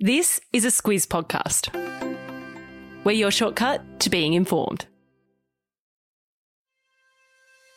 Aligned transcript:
This 0.00 0.40
is 0.52 0.64
a 0.64 0.68
Squiz 0.68 1.08
podcast. 1.08 1.74
We're 3.02 3.10
your 3.10 3.32
shortcut 3.32 3.98
to 3.98 4.10
being 4.10 4.34
informed. 4.34 4.86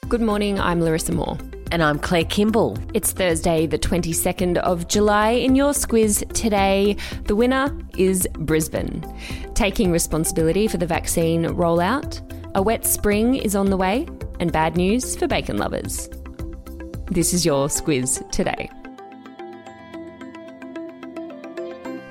Good 0.07 0.21
morning, 0.21 0.59
I'm 0.59 0.81
Larissa 0.81 1.13
Moore. 1.13 1.39
And 1.71 1.81
I'm 1.81 1.97
Claire 1.97 2.25
Kimball. 2.25 2.77
It's 2.93 3.11
Thursday, 3.11 3.65
the 3.65 3.79
22nd 3.79 4.57
of 4.57 4.87
July. 4.87 5.31
In 5.31 5.55
your 5.55 5.71
Squiz 5.71 6.31
today, 6.33 6.95
the 7.23 7.35
winner 7.35 7.75
is 7.97 8.27
Brisbane. 8.37 9.03
Taking 9.55 9.91
responsibility 9.91 10.67
for 10.67 10.77
the 10.77 10.85
vaccine 10.85 11.45
rollout, 11.45 12.21
a 12.53 12.61
wet 12.61 12.85
spring 12.85 13.33
is 13.33 13.55
on 13.55 13.71
the 13.71 13.77
way, 13.77 14.07
and 14.39 14.51
bad 14.51 14.77
news 14.77 15.15
for 15.15 15.25
bacon 15.25 15.57
lovers. 15.57 16.07
This 17.07 17.33
is 17.33 17.47
your 17.47 17.67
Squiz 17.67 18.29
today. 18.29 18.69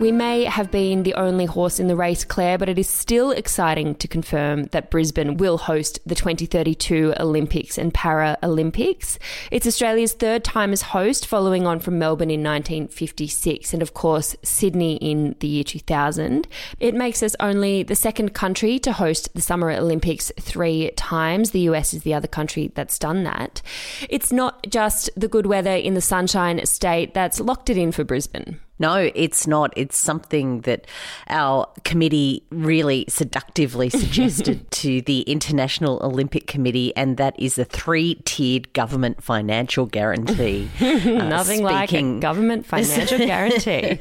We 0.01 0.13
may 0.13 0.45
have 0.45 0.71
been 0.71 1.03
the 1.03 1.13
only 1.13 1.45
horse 1.45 1.79
in 1.79 1.87
the 1.87 1.95
race, 1.95 2.25
Claire, 2.25 2.57
but 2.57 2.71
it 2.71 2.79
is 2.79 2.89
still 2.89 3.33
exciting 3.33 3.95
to 3.97 4.09
confirm 4.09 4.65
that 4.73 4.91
Brisbane 4.91 5.37
will 5.37 5.59
host 5.59 5.99
the 6.07 6.15
2032 6.15 7.13
Olympics 7.21 7.77
and 7.77 7.93
Paralympics. 7.93 9.19
It's 9.51 9.67
Australia's 9.67 10.15
third 10.15 10.43
time 10.43 10.73
as 10.73 10.81
host, 10.81 11.27
following 11.27 11.67
on 11.67 11.81
from 11.81 11.99
Melbourne 11.99 12.31
in 12.31 12.43
1956 12.43 13.75
and, 13.75 13.83
of 13.83 13.93
course, 13.93 14.35
Sydney 14.43 14.97
in 14.97 15.37
the 15.41 15.49
year 15.49 15.65
2000. 15.65 16.49
It 16.79 16.95
makes 16.95 17.23
us 17.23 17.37
only 17.39 17.83
the 17.83 17.95
second 17.95 18.33
country 18.33 18.79
to 18.79 18.93
host 18.93 19.35
the 19.35 19.43
Summer 19.43 19.71
Olympics 19.71 20.33
three 20.41 20.93
times. 20.93 21.51
The 21.51 21.69
US 21.69 21.93
is 21.93 22.05
the 22.05 22.15
other 22.15 22.27
country 22.27 22.73
that's 22.75 22.99
done 22.99 23.25
that. 23.25 23.61
It's 24.09 24.33
not 24.33 24.67
just 24.67 25.11
the 25.15 25.29
good 25.29 25.45
weather 25.45 25.75
in 25.75 25.93
the 25.93 26.01
Sunshine 26.01 26.65
State 26.65 27.13
that's 27.13 27.39
locked 27.39 27.69
it 27.69 27.77
in 27.77 27.93
for 27.93 28.03
Brisbane. 28.03 28.61
No, 28.81 29.11
it's 29.15 29.47
not. 29.47 29.75
It's 29.77 29.99
something 29.99 30.63
that 30.63 30.87
our 31.29 31.69
committee 31.85 32.43
really 32.51 33.05
seductively 33.09 33.91
suggested 34.03 34.69
to 34.71 35.03
the 35.03 35.21
International 35.23 36.01
Olympic 36.03 36.47
Committee, 36.47 36.97
and 36.97 37.19
that 37.19 37.39
is 37.39 37.59
a 37.59 37.65
three 37.67 38.15
tiered 38.25 38.73
government 38.73 39.23
financial 39.23 39.87
guarantee. 39.87 40.69
Uh, 40.81 41.29
Nothing 41.29 41.63
like 41.63 41.93
a 41.93 42.19
government 42.21 42.65
financial 42.65 43.19
guarantee. 43.19 44.01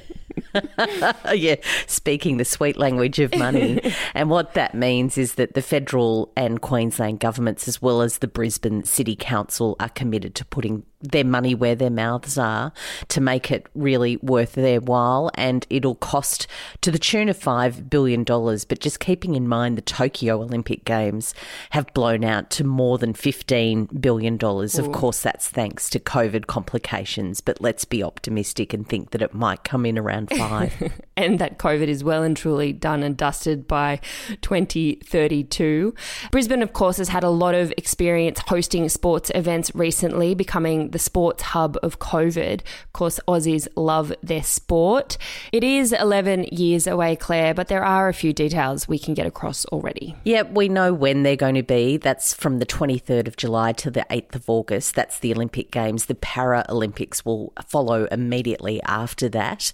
yeah, 1.33 1.55
speaking 1.87 2.37
the 2.37 2.45
sweet 2.45 2.77
language 2.77 3.19
of 3.19 3.35
money. 3.35 3.93
and 4.13 4.29
what 4.29 4.53
that 4.53 4.73
means 4.73 5.17
is 5.17 5.35
that 5.35 5.53
the 5.53 5.61
federal 5.61 6.31
and 6.35 6.61
Queensland 6.61 7.19
governments, 7.19 7.67
as 7.67 7.81
well 7.81 8.01
as 8.01 8.19
the 8.19 8.27
Brisbane 8.27 8.83
City 8.83 9.15
Council, 9.15 9.75
are 9.79 9.89
committed 9.89 10.35
to 10.35 10.45
putting 10.45 10.83
their 11.01 11.23
money 11.23 11.55
where 11.55 11.75
their 11.75 11.89
mouths 11.89 12.37
are 12.37 12.73
to 13.07 13.21
make 13.21 13.51
it 13.51 13.67
really 13.73 14.17
worth 14.17 14.53
their 14.53 14.79
while. 14.79 15.31
And 15.35 15.65
it'll 15.69 15.95
cost 15.95 16.47
to 16.81 16.91
the 16.91 16.99
tune 16.99 17.29
of 17.29 17.37
$5 17.37 17.89
billion. 17.89 18.23
But 18.23 18.79
just 18.79 18.99
keeping 18.99 19.35
in 19.35 19.47
mind 19.47 19.77
the 19.77 19.81
Tokyo 19.81 20.41
Olympic 20.41 20.85
Games 20.85 21.33
have 21.71 21.93
blown 21.93 22.23
out 22.23 22.49
to 22.51 22.63
more 22.63 22.97
than 22.97 23.13
$15 23.13 24.01
billion. 24.01 24.37
Ooh. 24.43 24.59
Of 24.59 24.91
course, 24.91 25.21
that's 25.21 25.47
thanks 25.47 25.89
to 25.91 25.99
COVID 25.99 26.47
complications. 26.47 27.41
But 27.41 27.61
let's 27.61 27.85
be 27.85 28.03
optimistic 28.03 28.73
and 28.73 28.87
think 28.87 29.11
that 29.11 29.21
it 29.21 29.33
might 29.33 29.63
come 29.63 29.85
in 29.85 29.97
around 29.97 30.29
five. 30.37 30.91
and 31.15 31.39
that 31.39 31.57
COVID 31.57 31.87
is 31.87 32.03
well 32.03 32.23
and 32.23 32.35
truly 32.35 32.73
done 32.73 33.03
and 33.03 33.15
dusted 33.15 33.67
by 33.67 33.99
2032. 34.41 35.93
Brisbane, 36.31 36.61
of 36.61 36.73
course, 36.73 36.97
has 36.97 37.09
had 37.09 37.23
a 37.23 37.29
lot 37.29 37.55
of 37.55 37.73
experience 37.77 38.39
hosting 38.47 38.89
sports 38.89 39.31
events 39.35 39.73
recently, 39.73 40.35
becoming 40.35 40.88
the 40.91 40.99
sports 40.99 41.43
hub 41.43 41.77
of 41.83 41.99
COVID. 41.99 42.61
Of 42.61 42.93
course, 42.93 43.19
Aussies 43.27 43.67
love 43.75 44.13
their 44.21 44.43
sport. 44.43 45.17
It 45.51 45.63
is 45.63 45.93
11 45.93 46.45
years 46.51 46.87
away, 46.87 47.15
Claire, 47.15 47.53
but 47.53 47.67
there 47.67 47.83
are 47.83 48.09
a 48.09 48.13
few 48.13 48.33
details 48.33 48.87
we 48.87 48.99
can 48.99 49.13
get 49.13 49.27
across 49.27 49.65
already. 49.65 50.15
Yeah, 50.23 50.43
we 50.43 50.67
know 50.67 50.93
when 50.93 51.23
they're 51.23 51.35
going 51.35 51.55
to 51.55 51.63
be. 51.63 51.97
That's 51.97 52.33
from 52.33 52.59
the 52.59 52.65
23rd 52.65 53.27
of 53.27 53.37
July 53.37 53.71
to 53.73 53.91
the 53.91 54.05
8th 54.09 54.35
of 54.35 54.49
August. 54.49 54.95
That's 54.95 55.19
the 55.19 55.33
Olympic 55.33 55.71
Games. 55.71 56.05
The 56.05 56.15
Paralympics 56.15 57.23
will 57.25 57.53
follow 57.67 58.07
immediately 58.11 58.81
after 58.83 59.29
that. 59.29 59.71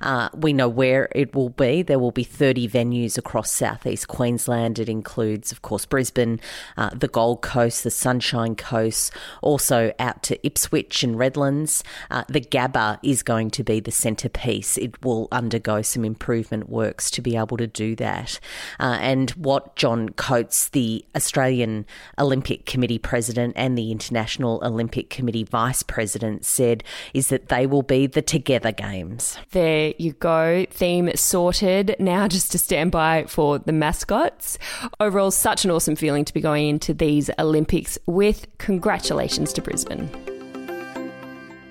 Uh, 0.00 0.28
we 0.34 0.52
know 0.52 0.68
where 0.68 1.08
it 1.12 1.34
will 1.34 1.50
be. 1.50 1.82
There 1.82 1.98
will 1.98 2.10
be 2.10 2.24
30 2.24 2.68
venues 2.68 3.16
across 3.16 3.50
southeast 3.50 4.08
Queensland. 4.08 4.78
It 4.78 4.88
includes, 4.88 5.52
of 5.52 5.62
course, 5.62 5.86
Brisbane, 5.86 6.40
uh, 6.76 6.90
the 6.90 7.08
Gold 7.08 7.42
Coast, 7.42 7.84
the 7.84 7.90
Sunshine 7.90 8.56
Coast, 8.56 9.12
also 9.42 9.92
out 9.98 10.22
to 10.24 10.46
Ipswich 10.46 10.55
Ipswich 10.56 11.02
and 11.02 11.18
Redlands. 11.18 11.84
Uh, 12.10 12.24
the 12.30 12.40
Gabba 12.40 12.98
is 13.02 13.22
going 13.22 13.50
to 13.50 13.62
be 13.62 13.78
the 13.78 13.90
centrepiece. 13.90 14.78
It 14.78 15.04
will 15.04 15.28
undergo 15.30 15.82
some 15.82 16.02
improvement 16.02 16.70
works 16.70 17.10
to 17.10 17.20
be 17.20 17.36
able 17.36 17.58
to 17.58 17.66
do 17.66 17.94
that. 17.96 18.40
Uh, 18.80 18.96
and 19.02 19.30
what 19.32 19.76
John 19.76 20.08
Coates, 20.08 20.70
the 20.70 21.04
Australian 21.14 21.84
Olympic 22.18 22.64
Committee 22.64 22.98
president 22.98 23.52
and 23.54 23.76
the 23.76 23.92
International 23.92 24.62
Olympic 24.64 25.10
Committee 25.10 25.44
vice 25.44 25.82
president, 25.82 26.46
said 26.46 26.82
is 27.12 27.28
that 27.28 27.48
they 27.48 27.66
will 27.66 27.82
be 27.82 28.06
the 28.06 28.22
Together 28.22 28.72
Games. 28.72 29.36
There 29.50 29.92
you 29.98 30.14
go. 30.14 30.64
Theme 30.70 31.14
sorted. 31.16 31.96
Now 31.98 32.28
just 32.36 32.50
to 32.52 32.58
stand 32.58 32.92
by 32.92 33.26
for 33.26 33.58
the 33.58 33.72
mascots. 33.72 34.56
Overall, 35.00 35.30
such 35.30 35.66
an 35.66 35.70
awesome 35.70 35.96
feeling 35.96 36.24
to 36.24 36.32
be 36.32 36.40
going 36.40 36.66
into 36.66 36.94
these 36.94 37.28
Olympics 37.38 37.98
with. 38.06 38.46
Congratulations 38.56 39.52
to 39.52 39.60
Brisbane. 39.60 40.35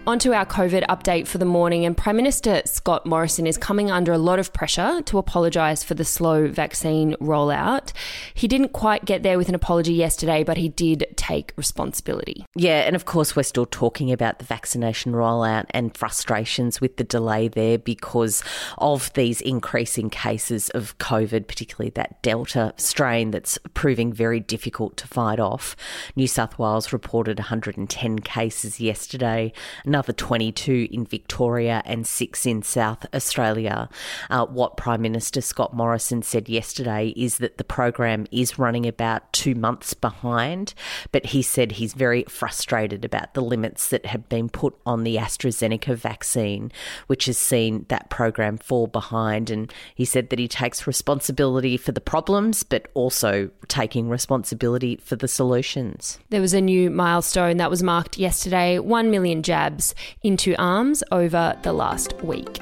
Onto 0.08 0.34
our 0.34 0.46
COVID 0.46 0.86
update 0.86 1.26
for 1.26 1.40
the 1.40 1.46
morning, 1.46 1.84
and 1.84 1.98
Prime 1.98 2.16
Minister 2.16 2.62
Scott 2.66 3.08
Morrison 3.08 3.48
is 3.48 3.58
coming 3.58 3.90
under 3.90 4.14
a 4.14 4.20
lot 4.20 4.38
of 4.38 4.54
pressure 4.54 5.02
to 5.02 5.18
apologise 5.18 5.84
for 5.84 5.96
the 5.96 6.06
slow 6.06 6.48
vaccine 6.48 7.16
rollout. 7.16 7.92
He 8.36 8.48
didn't 8.48 8.70
quite 8.70 9.06
get 9.06 9.24
there 9.24 9.40
with 9.40 9.50
an 9.50 9.56
apology 9.56 9.94
yesterday, 9.94 10.44
but 10.44 10.58
he 10.58 10.70
did 10.70 11.08
take 11.16 11.54
responsibility. 11.56 12.46
Yeah, 12.56 12.82
and 12.82 12.96
of 12.96 13.06
course, 13.06 13.36
we're 13.36 13.42
still 13.42 13.66
talking 13.66 14.12
about 14.12 14.38
the 14.38 14.46
vaccination 14.46 15.14
rollout 15.14 15.66
and 15.72 15.98
frustrations 15.98 16.80
with 16.80 16.98
the 16.98 17.04
delay 17.04 17.48
there 17.48 17.80
because 17.80 18.44
of 18.78 19.12
these 19.14 19.42
increasing 19.42 20.12
cases 20.12 20.70
of 20.70 20.96
COVID, 21.00 21.48
particularly 21.48 21.90
that 21.96 22.22
Delta 22.22 22.76
strain 22.78 23.32
that's 23.32 23.58
proving 23.74 24.14
very 24.14 24.40
difficult 24.40 24.98
to 24.98 25.08
fight 25.08 25.40
off. 25.40 25.76
New 26.16 26.28
South 26.28 26.60
Wales 26.60 26.94
reported 26.94 27.40
110 27.40 28.20
cases 28.20 28.80
yesterday 28.80 29.52
another 29.96 30.12
22 30.12 30.90
in 30.92 31.06
Victoria 31.06 31.82
and 31.86 32.06
six 32.06 32.46
in 32.46 32.62
South 32.62 33.06
Australia. 33.14 33.88
Uh, 34.30 34.46
what 34.46 34.76
Prime 34.76 35.02
Minister 35.02 35.40
Scott 35.40 35.74
Morrison 35.74 36.22
said 36.22 36.50
yesterday 36.50 37.14
is 37.16 37.38
that 37.38 37.58
the 37.58 37.64
program 37.64 38.28
is 38.30 38.60
running 38.60 38.86
about 38.86 39.32
two 39.32 39.56
months 39.56 39.94
behind, 39.94 40.74
but 41.14 41.28
he 41.28 41.42
said 41.42 41.72
he's 41.72 41.94
very 41.94 42.24
frustrated 42.24 43.06
about 43.06 43.36
the 43.36 43.42
limits 43.42 43.88
that 43.88 44.06
have 44.08 44.28
been 44.28 44.50
put 44.50 44.76
on 44.86 45.06
the 45.06 45.16
AstraZeneca 45.16 45.96
vaccine, 45.96 46.74
which 47.08 47.24
has 47.28 47.38
seen 47.38 47.86
that 47.88 48.10
program 48.10 48.58
fall 48.58 48.88
behind. 48.88 49.50
And 49.50 49.72
he 49.96 50.04
said 50.04 50.30
that 50.30 50.40
he 50.40 50.50
takes 50.50 50.86
responsibility 50.86 51.78
for 51.78 51.94
the 51.94 52.02
problems, 52.02 52.64
but 52.64 52.90
also 52.96 53.50
taking 53.70 54.10
responsibility 54.10 54.98
for 54.98 55.16
the 55.16 55.30
solutions. 55.30 56.20
There 56.32 56.42
was 56.42 56.54
a 56.54 56.60
new 56.60 56.90
milestone 56.90 57.56
that 57.58 57.70
was 57.70 57.82
marked 57.82 58.18
yesterday 58.18 58.78
1 58.78 59.10
million 59.10 59.42
jabs 59.42 59.85
into 60.24 60.56
arms 60.56 61.04
over 61.12 61.56
the 61.62 61.74
last 61.74 62.14
week. 62.24 62.62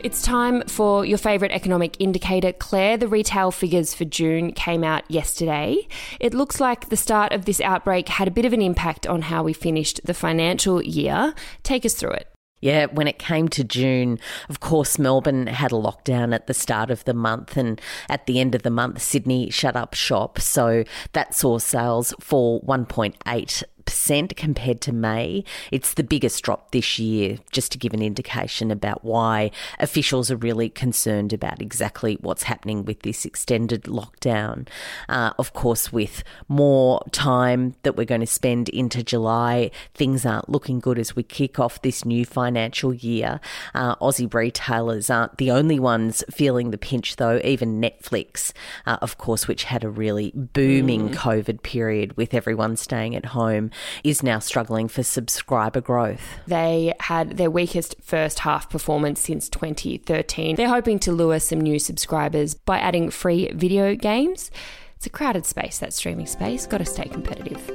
It's 0.00 0.20
time 0.20 0.64
for 0.66 1.04
your 1.04 1.16
favourite 1.16 1.52
economic 1.52 1.96
indicator, 2.00 2.52
Claire. 2.52 2.96
The 2.96 3.06
retail 3.06 3.52
figures 3.52 3.94
for 3.94 4.04
June 4.04 4.52
came 4.52 4.82
out 4.82 5.08
yesterday. 5.08 5.86
It 6.18 6.34
looks 6.34 6.58
like 6.58 6.88
the 6.88 6.96
start 6.96 7.32
of 7.32 7.44
this 7.44 7.60
outbreak 7.60 8.08
had 8.08 8.26
a 8.26 8.32
bit 8.32 8.44
of 8.44 8.52
an 8.52 8.60
impact 8.60 9.06
on 9.06 9.22
how 9.22 9.44
we 9.44 9.52
finished 9.52 10.00
the 10.04 10.12
financial 10.12 10.82
year. 10.82 11.34
Take 11.62 11.86
us 11.86 11.94
through 11.94 12.14
it. 12.14 12.28
Yeah, 12.60 12.86
when 12.86 13.06
it 13.06 13.18
came 13.18 13.48
to 13.50 13.64
June, 13.64 14.18
of 14.48 14.58
course, 14.60 14.98
Melbourne 14.98 15.48
had 15.48 15.72
a 15.72 15.76
lockdown 15.76 16.34
at 16.34 16.46
the 16.48 16.54
start 16.54 16.90
of 16.90 17.04
the 17.04 17.14
month, 17.14 17.56
and 17.56 17.80
at 18.08 18.26
the 18.26 18.40
end 18.40 18.54
of 18.54 18.62
the 18.62 18.70
month, 18.70 19.02
Sydney 19.02 19.50
shut 19.50 19.76
up 19.76 19.94
shop. 19.94 20.40
So 20.40 20.84
that 21.12 21.34
saw 21.34 21.58
sales 21.58 22.12
fall 22.20 22.60
1.8 22.62 23.62
percent 23.84 24.36
compared 24.36 24.80
to 24.82 24.92
May. 24.92 25.44
It's 25.70 25.94
the 25.94 26.04
biggest 26.04 26.42
drop 26.42 26.70
this 26.70 26.98
year, 26.98 27.38
just 27.50 27.72
to 27.72 27.78
give 27.78 27.94
an 27.94 28.02
indication 28.02 28.70
about 28.70 29.04
why 29.04 29.50
officials 29.78 30.30
are 30.30 30.36
really 30.36 30.68
concerned 30.68 31.32
about 31.32 31.60
exactly 31.60 32.18
what's 32.20 32.44
happening 32.44 32.84
with 32.84 33.00
this 33.02 33.24
extended 33.24 33.84
lockdown. 33.84 34.68
Uh, 35.08 35.32
of 35.38 35.52
course, 35.52 35.92
with 35.92 36.22
more 36.48 37.02
time 37.12 37.74
that 37.82 37.96
we're 37.96 38.04
going 38.04 38.20
to 38.20 38.26
spend 38.26 38.68
into 38.68 39.02
July, 39.02 39.70
things 39.94 40.24
aren't 40.24 40.48
looking 40.48 40.78
good 40.78 40.98
as 40.98 41.16
we 41.16 41.22
kick 41.22 41.58
off 41.58 41.82
this 41.82 42.04
new 42.04 42.24
financial 42.24 42.94
year. 42.94 43.40
Uh, 43.74 43.96
Aussie 43.96 44.32
retailers 44.32 45.10
aren't 45.10 45.38
the 45.38 45.50
only 45.50 45.80
ones 45.80 46.22
feeling 46.30 46.70
the 46.70 46.78
pinch, 46.78 47.16
though. 47.16 47.40
Even 47.42 47.80
Netflix, 47.80 48.52
uh, 48.86 48.98
of 49.02 49.18
course, 49.18 49.48
which 49.48 49.64
had 49.64 49.82
a 49.82 49.90
really 49.90 50.32
booming 50.34 51.08
mm. 51.08 51.14
COVID 51.14 51.62
period 51.62 52.16
with 52.16 52.34
everyone 52.34 52.76
staying 52.76 53.16
at 53.16 53.26
home, 53.26 53.70
is 54.04 54.22
now 54.22 54.38
struggling 54.38 54.88
for 54.88 55.02
subscriber 55.02 55.80
growth. 55.80 56.22
They 56.46 56.94
had 57.00 57.36
their 57.36 57.50
weakest 57.50 57.96
first 58.02 58.40
half 58.40 58.68
performance 58.68 59.20
since 59.20 59.48
2013. 59.48 60.56
They're 60.56 60.68
hoping 60.68 60.98
to 61.00 61.12
lure 61.12 61.40
some 61.40 61.60
new 61.60 61.78
subscribers 61.78 62.54
by 62.54 62.78
adding 62.78 63.10
free 63.10 63.50
video 63.52 63.94
games. 63.94 64.50
It's 64.96 65.06
a 65.06 65.10
crowded 65.10 65.46
space, 65.46 65.78
that 65.78 65.92
streaming 65.92 66.26
space. 66.26 66.66
Got 66.66 66.78
to 66.78 66.84
stay 66.84 67.08
competitive. 67.08 67.70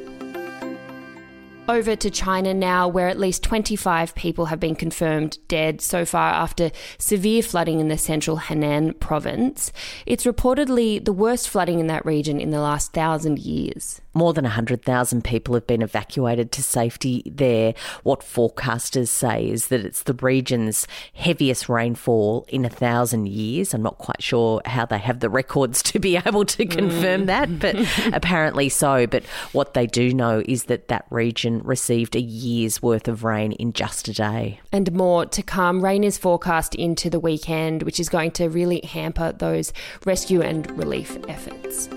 Over 1.69 1.97
to 1.97 2.09
China 2.09 2.53
now, 2.53 2.87
where 2.87 3.09
at 3.09 3.19
least 3.19 3.43
25 3.43 4.15
people 4.15 4.45
have 4.45 4.59
been 4.61 4.75
confirmed 4.75 5.37
dead 5.49 5.81
so 5.81 6.05
far 6.05 6.31
after 6.31 6.71
severe 6.97 7.43
flooding 7.43 7.81
in 7.81 7.89
the 7.89 7.97
central 7.97 8.37
Henan 8.37 8.97
province. 9.01 9.73
It's 10.05 10.23
reportedly 10.23 11.03
the 11.03 11.11
worst 11.11 11.49
flooding 11.49 11.81
in 11.81 11.87
that 11.87 12.05
region 12.05 12.39
in 12.39 12.51
the 12.51 12.61
last 12.61 12.93
thousand 12.93 13.39
years. 13.39 13.99
More 14.17 14.33
than 14.33 14.45
100,000 14.45 15.23
people 15.23 15.53
have 15.53 15.67
been 15.67 15.83
evacuated 15.83 16.51
to 16.53 16.63
safety 16.63 17.21
there. 17.27 17.75
What 18.01 18.21
forecasters 18.21 19.09
say 19.09 19.47
is 19.47 19.67
that 19.67 19.85
it's 19.85 20.01
the 20.01 20.15
region's 20.15 20.87
heaviest 21.13 21.69
rainfall 21.69 22.47
in 22.49 22.65
a 22.65 22.69
thousand 22.69 23.27
years. 23.27 23.75
I'm 23.75 23.83
not 23.83 23.99
quite 23.99 24.23
sure 24.23 24.59
how 24.65 24.87
they 24.87 24.97
have 24.97 25.19
the 25.19 25.29
records 25.29 25.83
to 25.91 25.99
be 25.99 26.17
able 26.17 26.45
to 26.45 26.65
confirm 26.65 27.23
mm. 27.23 27.25
that, 27.27 27.59
but 27.59 27.75
apparently 28.11 28.69
so. 28.69 29.05
But 29.05 29.23
what 29.51 29.75
they 29.75 29.85
do 29.85 30.11
know 30.15 30.41
is 30.47 30.63
that 30.63 30.87
that 30.87 31.05
region 31.11 31.59
received 31.59 32.15
a 32.15 32.19
year's 32.19 32.81
worth 32.81 33.07
of 33.07 33.23
rain 33.23 33.51
in 33.51 33.71
just 33.71 34.07
a 34.07 34.13
day. 34.13 34.59
And 34.71 34.91
more 34.93 35.27
to 35.27 35.43
come. 35.43 35.85
Rain 35.85 36.03
is 36.03 36.17
forecast 36.17 36.73
into 36.73 37.11
the 37.11 37.19
weekend, 37.19 37.83
which 37.83 37.99
is 37.99 38.09
going 38.09 38.31
to 38.31 38.49
really 38.49 38.81
hamper 38.83 39.31
those 39.33 39.73
rescue 40.05 40.41
and 40.41 40.75
relief 40.75 41.19
efforts. 41.27 41.87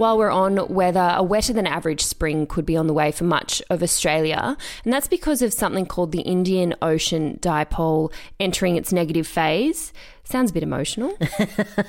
While 0.00 0.16
we're 0.16 0.30
on 0.30 0.66
weather, 0.68 1.12
a 1.14 1.22
wetter 1.22 1.52
than 1.52 1.66
average 1.66 2.02
spring 2.02 2.46
could 2.46 2.64
be 2.64 2.74
on 2.74 2.86
the 2.86 2.94
way 2.94 3.12
for 3.12 3.24
much 3.24 3.60
of 3.68 3.82
Australia, 3.82 4.56
and 4.82 4.94
that's 4.94 5.06
because 5.06 5.42
of 5.42 5.52
something 5.52 5.84
called 5.84 6.10
the 6.10 6.22
Indian 6.22 6.74
Ocean 6.80 7.38
Dipole 7.42 8.10
entering 8.40 8.76
its 8.76 8.94
negative 8.94 9.26
phase. 9.26 9.92
Sounds 10.30 10.52
a 10.52 10.54
bit 10.54 10.62
emotional. 10.62 11.16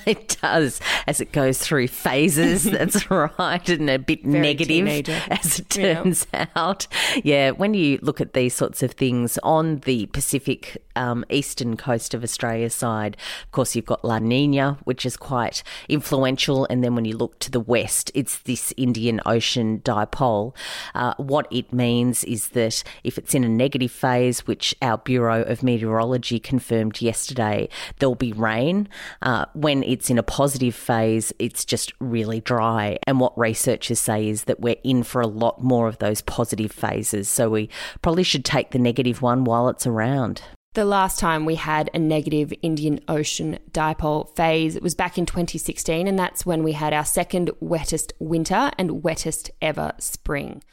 it 0.08 0.36
does, 0.42 0.82
as 1.06 1.22
it 1.22 1.32
goes 1.32 1.60
through 1.60 1.90
phases. 1.90 2.64
That's 2.72 3.12
right, 3.12 3.70
and 3.70 3.88
a 3.88 4.00
bit 4.00 4.24
Very 4.24 4.40
negative, 4.42 4.68
teenager. 4.68 5.22
as 5.30 5.60
it 5.60 5.70
turns 5.70 6.26
out. 6.56 6.88
Yeah, 7.24 7.52
when 7.52 7.76
you 7.76 8.00
look 8.02 8.20
at 8.20 8.34
these 8.34 8.56
sorts 8.56 8.82
of 8.82 8.94
things 8.94 9.38
on 9.44 9.78
the 9.82 10.08
Pacific 10.08 10.82
um, 10.96 11.24
eastern 11.30 11.78
coast 11.78 12.16
of 12.16 12.24
Australia 12.24 12.72
side, 12.72 13.16
of 13.46 13.52
course, 13.52 13.76
you've 13.76 13.86
got 13.86 14.04
La 14.04 14.18
Nina, 14.18 14.80
which 14.86 15.06
is 15.06 15.18
quite 15.18 15.62
influential, 15.88 16.66
and 16.72 16.84
then 16.84 16.96
when 16.96 17.06
you 17.06 17.16
look 17.16 17.38
to 17.40 17.52
the 17.52 17.60
west, 17.60 18.10
it's 18.16 18.40
this 18.40 18.74
Indian 18.76 19.22
Ocean 19.24 19.82
dipole. 19.82 20.56
Uh, 20.96 21.14
what 21.18 21.46
it 21.52 21.72
means 21.72 22.24
is 22.24 22.50
that 22.50 22.84
if 23.04 23.20
it's 23.20 23.36
in 23.36 23.44
a 23.44 23.50
negative 23.50 23.92
phase, 23.92 24.48
which 24.48 24.74
our 24.82 24.98
Bureau 24.98 25.44
of 25.44 25.62
Meteorology 25.62 26.40
confirmed 26.40 27.02
yesterday, 27.02 27.70
there'll 28.00 28.16
be 28.16 28.31
rain. 28.34 28.88
Uh, 29.22 29.46
when 29.54 29.84
it's 29.84 30.10
in 30.10 30.18
a 30.18 30.24
positive 30.24 30.76
phase, 30.76 31.34
it's 31.40 31.66
just 31.66 31.94
really 32.00 32.42
dry. 32.42 32.98
And 33.08 33.20
what 33.20 33.38
researchers 33.38 34.00
say 34.00 34.28
is 34.28 34.46
that 34.46 34.60
we're 34.60 34.76
in 34.84 35.04
for 35.04 35.22
a 35.22 35.28
lot 35.28 35.64
more 35.64 35.88
of 35.88 36.00
those 36.00 36.22
positive 36.22 36.72
phases. 36.72 37.30
So 37.30 37.50
we 37.50 37.70
probably 38.02 38.24
should 38.24 38.46
take 38.46 38.72
the 38.72 38.80
negative 38.80 39.22
one 39.22 39.44
while 39.44 39.70
it's 39.70 39.88
around. 39.88 40.42
The 40.74 40.86
last 40.86 41.20
time 41.20 41.44
we 41.44 41.56
had 41.56 41.90
a 41.94 42.00
negative 42.00 42.54
Indian 42.62 43.02
Ocean 43.10 43.60
dipole 43.72 44.34
phase 44.38 44.80
was 44.80 44.96
back 44.96 45.18
in 45.18 45.26
2016, 45.26 46.08
and 46.08 46.18
that's 46.18 46.46
when 46.46 46.64
we 46.64 46.72
had 46.72 46.94
our 46.94 47.04
second 47.04 47.52
wettest 47.60 48.14
winter 48.20 48.72
and 48.78 49.04
wettest 49.04 49.50
ever 49.62 49.92
spring. 50.00 50.64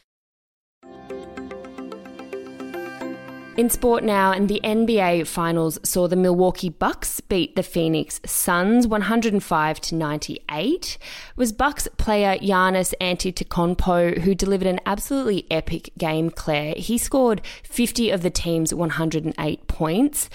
In 3.59 3.71
sport 3.71 4.05
now, 4.05 4.31
and 4.31 4.49
the 4.49 4.61
NBA 4.63 5.27
Finals 5.27 5.81
saw 5.83 6.07
the 6.07 6.15
Milwaukee 6.15 6.69
Bucks 6.69 7.21
beat 7.21 7.57
the 7.57 7.65
Phoenix 7.65 8.21
Suns 8.25 8.87
105 8.87 9.81
to 9.81 9.97
98. 9.97 10.47
It 10.53 10.99
was 11.35 11.51
Bucks 11.51 11.89
player 11.97 12.39
Giannis 12.39 12.95
Antetokounmpo 13.01 14.19
who 14.19 14.37
delivered 14.37 14.69
an 14.69 14.79
absolutely 14.87 15.45
epic 15.51 15.91
game. 15.99 16.31
Claire, 16.31 16.75
he 16.77 16.97
scored 16.97 17.43
50 17.65 18.11
of 18.11 18.23
the 18.23 18.31
team's 18.31 18.73
108 18.73 19.67
points. 19.67 20.31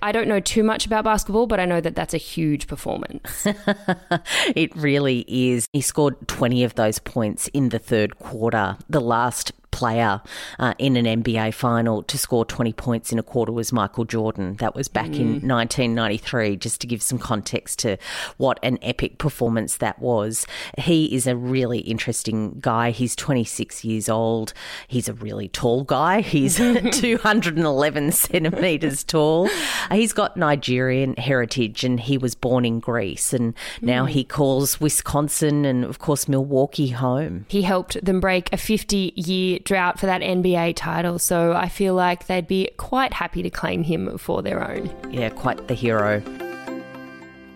I 0.00 0.12
don't 0.12 0.28
know 0.28 0.38
too 0.38 0.62
much 0.62 0.86
about 0.86 1.02
basketball, 1.02 1.48
but 1.48 1.58
I 1.58 1.64
know 1.64 1.80
that 1.80 1.96
that's 1.96 2.14
a 2.14 2.18
huge 2.18 2.68
performance. 2.68 3.44
it 4.54 4.76
really 4.76 5.24
is. 5.26 5.66
He 5.72 5.80
scored 5.80 6.28
20 6.28 6.62
of 6.62 6.76
those 6.76 7.00
points 7.00 7.48
in 7.48 7.70
the 7.70 7.80
third 7.80 8.16
quarter. 8.20 8.78
The 8.88 9.00
last 9.00 9.50
player 9.70 10.20
uh, 10.58 10.74
in 10.78 10.96
an 10.96 11.22
NBA 11.22 11.54
final 11.54 12.02
to 12.04 12.18
score 12.18 12.44
20 12.44 12.72
points 12.72 13.12
in 13.12 13.18
a 13.18 13.22
quarter 13.22 13.52
was 13.52 13.72
Michael 13.72 14.04
Jordan. 14.04 14.56
That 14.56 14.74
was 14.74 14.88
back 14.88 15.08
mm. 15.08 15.20
in 15.20 15.26
1993, 15.48 16.56
just 16.56 16.80
to 16.80 16.86
give 16.86 17.02
some 17.02 17.18
context 17.18 17.78
to 17.80 17.96
what 18.36 18.58
an 18.62 18.78
epic 18.82 19.18
performance 19.18 19.76
that 19.76 19.98
was. 20.00 20.46
He 20.76 21.14
is 21.14 21.26
a 21.26 21.36
really 21.36 21.80
interesting 21.80 22.58
guy. 22.60 22.90
He's 22.90 23.14
26 23.16 23.84
years 23.84 24.08
old. 24.08 24.52
He's 24.86 25.08
a 25.08 25.14
really 25.14 25.48
tall 25.48 25.84
guy. 25.84 26.20
He's 26.20 26.56
211 26.92 28.12
centimetres 28.12 29.04
tall. 29.04 29.48
He's 29.90 30.12
got 30.12 30.36
Nigerian 30.36 31.14
heritage 31.16 31.84
and 31.84 32.00
he 32.00 32.18
was 32.18 32.34
born 32.34 32.64
in 32.64 32.80
Greece 32.80 33.32
and 33.32 33.54
now 33.80 34.06
mm. 34.06 34.10
he 34.10 34.24
calls 34.24 34.80
Wisconsin 34.80 35.64
and, 35.64 35.84
of 35.84 35.98
course, 35.98 36.28
Milwaukee 36.28 36.88
home. 36.88 37.46
He 37.48 37.62
helped 37.62 38.04
them 38.04 38.20
break 38.20 38.52
a 38.52 38.56
50 38.56 39.12
year 39.16 39.57
drought 39.64 39.98
for 39.98 40.06
that 40.06 40.20
NBA 40.20 40.74
title, 40.76 41.18
so 41.18 41.52
I 41.52 41.68
feel 41.68 41.94
like 41.94 42.26
they'd 42.26 42.46
be 42.46 42.70
quite 42.76 43.12
happy 43.12 43.42
to 43.42 43.50
claim 43.50 43.82
him 43.82 44.18
for 44.18 44.42
their 44.42 44.68
own. 44.68 44.90
Yeah, 45.10 45.30
quite 45.30 45.68
the 45.68 45.74
hero. 45.74 46.22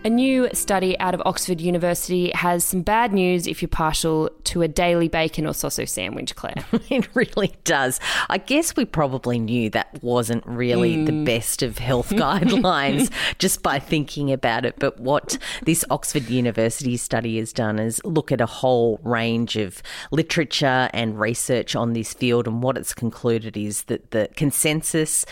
A 0.04 0.10
new 0.10 0.48
study 0.52 0.98
out 0.98 1.14
of 1.14 1.22
Oxford 1.24 1.60
University 1.60 2.32
has 2.34 2.64
some 2.64 2.82
bad 2.82 3.12
news 3.12 3.46
if 3.46 3.62
you're 3.62 3.68
partial 3.68 4.30
to 4.44 4.62
a 4.62 4.66
daily 4.66 5.06
bacon 5.06 5.46
or 5.46 5.54
sausage 5.54 5.90
sandwich, 5.90 6.34
Claire. 6.34 6.56
it 6.90 7.08
really 7.14 7.52
does. 7.62 8.00
I 8.28 8.38
guess 8.38 8.74
we 8.74 8.84
probably 8.84 9.38
knew 9.38 9.70
that 9.70 10.02
wasn't 10.02 10.44
really 10.44 10.96
mm. 10.96 11.06
the 11.06 11.24
best 11.24 11.62
of 11.62 11.78
health 11.92 12.10
guidelines 12.10 13.12
just 13.38 13.62
by 13.62 13.78
thinking 13.78 14.32
about 14.32 14.64
it. 14.64 14.74
But 14.80 14.98
what 14.98 15.38
this 15.62 15.84
Oxford 15.88 16.28
University 16.28 16.96
study 16.96 17.38
has 17.38 17.52
done 17.52 17.78
is 17.78 18.04
look 18.04 18.32
at 18.32 18.40
a 18.40 18.46
whole 18.46 18.98
range 19.04 19.54
of 19.54 19.84
literature 20.10 20.90
and 20.92 21.20
research 21.20 21.76
on 21.76 21.92
this 21.92 22.12
field. 22.12 22.48
And 22.48 22.60
what 22.60 22.76
it's 22.76 22.92
concluded 22.92 23.56
is 23.56 23.84
that 23.84 24.10
the 24.10 24.28
consensus, 24.34 25.24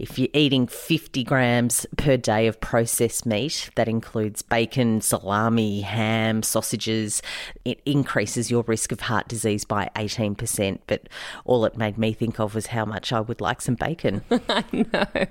if 0.00 0.18
you're 0.18 0.28
eating 0.34 0.66
50 0.66 1.22
grams 1.22 1.86
per 1.96 2.16
day 2.16 2.48
of 2.48 2.60
processed 2.60 3.24
meat, 3.24 3.70
that 3.76 3.86
includes 3.86 4.15
includes 4.16 4.40
bacon, 4.40 5.02
salami, 5.02 5.82
ham, 5.82 6.42
sausages. 6.42 7.20
It 7.66 7.80
increases 7.84 8.50
your 8.50 8.62
risk 8.62 8.90
of 8.90 9.00
heart 9.00 9.28
disease 9.28 9.66
by 9.66 9.90
18%. 9.94 10.78
But 10.86 11.08
all 11.44 11.66
it 11.66 11.76
made 11.76 11.98
me 11.98 12.14
think 12.14 12.40
of 12.40 12.54
was 12.54 12.68
how 12.68 12.86
much 12.86 13.12
I 13.12 13.20
would 13.20 13.42
like 13.42 13.60
some 13.60 13.74
bacon. 13.74 14.22
I 14.30 14.64
know. 14.72 15.26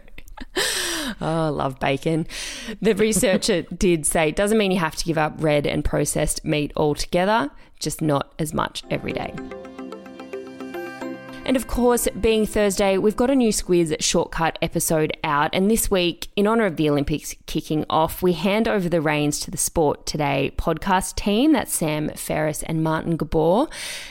Oh, 1.19 1.45
I 1.45 1.49
love 1.49 1.79
bacon. 1.79 2.27
The 2.79 2.93
researcher 2.93 3.61
did 3.75 4.05
say 4.05 4.29
it 4.29 4.35
doesn't 4.35 4.57
mean 4.57 4.71
you 4.71 4.79
have 4.79 4.95
to 4.97 5.05
give 5.05 5.17
up 5.17 5.33
red 5.39 5.65
and 5.65 5.83
processed 5.83 6.45
meat 6.45 6.71
altogether, 6.75 7.49
just 7.79 8.03
not 8.03 8.33
as 8.37 8.53
much 8.53 8.83
every 8.91 9.13
day. 9.13 9.33
And 11.45 11.55
of 11.55 11.67
course, 11.67 12.07
being 12.19 12.47
Thursday, 12.47 12.97
we've 12.97 13.15
got 13.15 13.29
a 13.29 13.35
new 13.35 13.49
Squiz 13.49 13.95
shortcut 13.99 14.57
episode 14.63 15.15
out. 15.23 15.51
And 15.53 15.69
this 15.69 15.91
week, 15.91 16.27
in 16.35 16.47
honour 16.47 16.65
of 16.65 16.75
the 16.75 16.89
Olympics 16.89 17.35
kicking 17.45 17.85
off, 17.87 18.23
we 18.23 18.33
hand 18.33 18.67
over 18.67 18.89
the 18.89 18.99
reins 18.99 19.39
to 19.41 19.51
the 19.51 19.57
Sport 19.57 20.07
Today 20.07 20.51
podcast 20.57 21.13
team. 21.15 21.53
That's 21.53 21.71
Sam 21.71 22.09
Ferris 22.15 22.63
and 22.63 22.83
Martin 22.83 23.15
Gabor. 23.15 23.67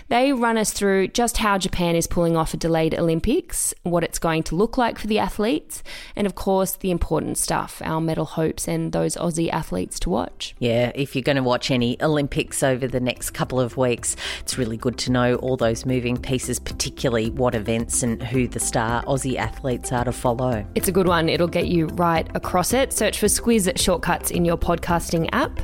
They 0.09 0.33
run 0.33 0.57
us 0.57 0.73
through 0.73 1.09
just 1.09 1.39
how 1.39 1.59
Japan 1.59 1.97
is 1.97 2.07
pulling 2.07 2.37
off 2.37 2.55
a 2.55 2.57
delayed 2.57 2.95
Olympics, 2.95 3.75
what 3.83 4.05
it's 4.05 4.21
going 4.21 4.45
to 4.45 4.55
look 4.55 4.79
like 4.79 4.97
for 4.97 5.09
the 5.09 5.19
athletes, 5.19 5.83
and 6.15 6.29
of 6.29 6.37
course, 6.37 6.77
the 6.77 6.93
important 6.93 7.37
stuff, 7.37 7.83
our 7.85 8.01
medal 8.01 8.27
hopes 8.27 8.69
and 8.69 8.93
those 8.93 9.17
Aussie 9.17 9.51
athletes 9.51 9.99
to 10.01 10.09
watch. 10.11 10.55
Yeah, 10.61 10.93
if 10.95 11.17
you're 11.17 11.23
going 11.23 11.35
to 11.35 11.43
watch 11.43 11.73
any 11.73 12.01
Olympics 12.01 12.63
over 12.63 12.87
the 12.87 13.01
next 13.01 13.31
couple 13.31 13.59
of 13.59 13.77
weeks, 13.77 14.15
it's 14.39 14.57
really 14.57 14.77
good 14.77 14.99
to 14.99 15.11
know 15.11 15.35
all 15.37 15.57
those 15.57 15.85
moving 15.85 16.17
pieces, 16.17 16.61
particularly 16.61 17.24
what 17.31 17.55
events 17.55 18.03
and 18.03 18.23
who 18.23 18.47
the 18.49 18.61
star 18.61 19.03
Aussie 19.05 19.37
athletes 19.37 19.93
are 19.93 20.05
to 20.05 20.13
follow. 20.13 20.67
It's 20.75 20.89
a 20.89 20.93
good 20.93 21.09
one. 21.09 21.29
It'll 21.29 21.49
get 21.49 21.69
you 21.69 21.87
right 21.89 22.29
across 22.35 22.73
it. 22.73 22.93
Search 22.93 23.19
for 23.19 23.27
Squiz 23.27 23.71
Shortcuts 23.79 24.31
in 24.31 24.45
your 24.45 24.57
podcasting 24.57 25.29
app. 25.33 25.61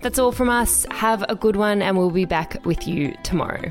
That's 0.00 0.18
all 0.18 0.32
from 0.32 0.50
us. 0.50 0.86
Have 0.90 1.24
a 1.28 1.34
good 1.34 1.56
one, 1.56 1.80
and 1.80 1.96
we'll 1.96 2.10
be 2.10 2.26
back 2.26 2.64
with 2.66 2.86
you 2.86 3.14
tomorrow. 3.22 3.70